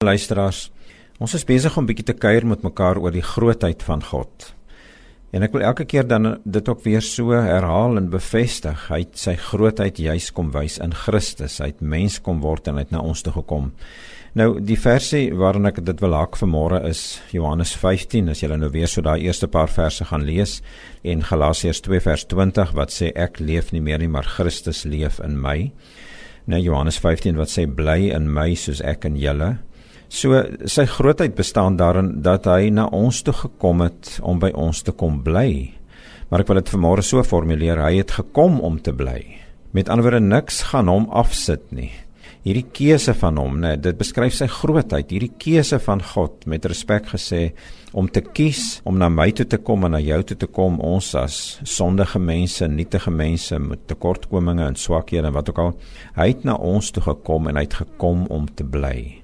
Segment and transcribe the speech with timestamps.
[0.00, 0.70] Luisteraars,
[1.20, 4.46] ons is besig om bietjie te kuier met mekaar oor die grootheid van God.
[5.36, 8.86] En ek wil elke keer dan dit ook weer so herhaal en bevestig.
[8.88, 11.58] Hy het sy grootheid juis kom wys in Christus.
[11.60, 13.74] Hy het mens kom word en hy het na ons toe gekom.
[14.40, 18.72] Nou die versie waarin ek dit wil haak vanmôre is Johannes 15 as jy nou
[18.72, 20.62] weer so daai eerste paar verse gaan lees
[21.04, 25.20] en Galasiërs 2 vers 20 wat sê ek leef nie meer nie maar Christus leef
[25.20, 25.74] in my.
[26.48, 29.58] Nou Johannes 15 wat sê bly in my soos ek in julle.
[30.10, 30.34] So
[30.66, 34.90] sy grootheid bestaan daarin dat hy na ons toe gekom het om by ons te
[34.90, 35.70] kom bly.
[36.30, 39.20] Maar ek wil dit vanmôre so formuleer, hy het gekom om te bly.
[39.70, 41.92] Met ander woorde niks gaan hom afsit nie.
[42.42, 47.10] Hierdie keuse van hom, nee, dit beskryf sy grootheid, hierdie keuse van God met respek
[47.12, 47.42] gesê
[47.92, 50.80] om te kies om na my toe te kom en na jou toe te kom,
[50.80, 55.74] ons as sondige mense, nietige mense met tekortkominge en swakhede en wat ook al.
[56.18, 59.20] Hy het na ons toe gekom en hy het gekom om te bly.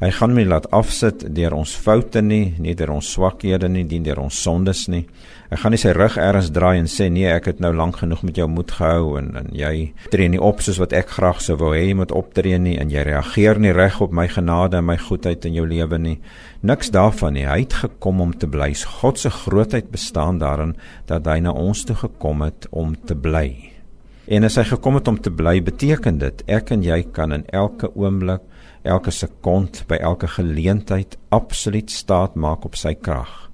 [0.00, 4.00] Hy gaan my laat afsit deur ons foute nie, nie deur ons swakhede nie, nie
[4.02, 5.04] deur ons sondes nie.
[5.52, 8.24] Hy gaan nie sy rug eers draai en sê nee, ek het nou lank genoeg
[8.26, 11.56] met jou moed gehou en en jy tree nie op soos wat ek graag sou
[11.60, 14.88] wou hê jy moet optree nie en jy reageer nie reg op my genade en
[14.88, 16.16] my goedheid in jou lewe nie.
[16.66, 17.46] Niks daarvan nie.
[17.46, 18.72] Hy het gekom om te bly.
[19.00, 20.74] God se grootheid bestaan daarin
[21.06, 23.73] dat hy na ons toe gekom het om te bly.
[24.24, 27.44] En as hy gekom het om te bly, beteken dit ek en jy kan in
[27.52, 28.40] elke oomblik,
[28.84, 33.50] elke sekond, by elke geleentheid absoluut staat maak op sy krag.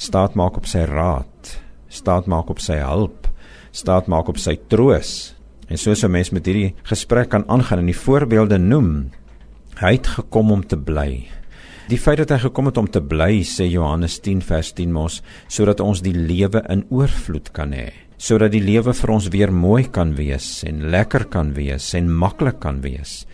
[0.00, 1.52] Staat maak op sy raad,
[1.92, 3.28] staat maak op sy hulp,
[3.72, 5.34] staat maak op sy troos.
[5.68, 9.10] En soos 'n mens met hierdie gesprek kan aangaan en die voorbeelde noem,
[9.76, 11.28] hy het gekom om te bly.
[11.90, 15.18] Die feit dat hy gekom het om te bly, sê Johannes 10 vers 10 mos,
[15.52, 17.90] sodat ons die lewe in oorvloed kan hê
[18.24, 22.60] sodat die lewe vir ons weer mooi kan wees en lekker kan wees en maklik
[22.62, 23.24] kan wees.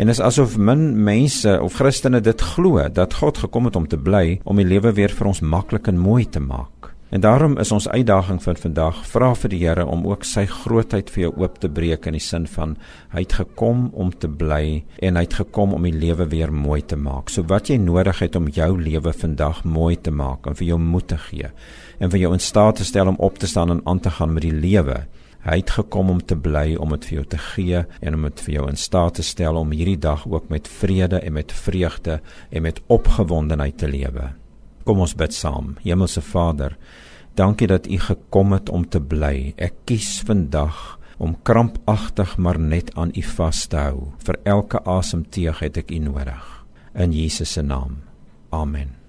[0.00, 4.00] En is asof min mense of Christene dit glo dat God gekom het om te
[4.00, 6.71] bly om die lewe weer vir ons maklik en mooi te maak.
[7.12, 11.10] En daarom is ons uitdaging vir vandag vra vir die Here om ook sy grootheid
[11.12, 12.72] vir jou oop te breek in die sin van
[13.12, 16.80] hy het gekom om te bly en hy het gekom om die lewe weer mooi
[16.80, 17.28] te maak.
[17.28, 20.80] So wat jy nodig het om jou lewe vandag mooi te maak en vir jou
[20.80, 21.52] moed te gee
[22.00, 24.32] en vir jou in staat te stel om op te staan en aan te gaan
[24.32, 25.02] met die lewe.
[25.44, 28.46] Hy het gekom om te bly, om dit vir jou te gee en om dit
[28.46, 32.22] vir jou in staat te stel om hierdie dag ook met vrede en met vreugde
[32.48, 34.32] en met opgewondenheid te lewe.
[34.84, 35.76] Kom ons bid saam.
[35.84, 36.76] Hemelse Vader,
[37.38, 39.52] dankie dat U gekom het om te bly.
[39.56, 44.08] Ek kies vandag om krampagtig maar net aan U vas te hou.
[44.26, 46.48] Vir elke asemteug het ek U nodig.
[46.94, 48.02] In Jesus se naam.
[48.50, 49.01] Amen.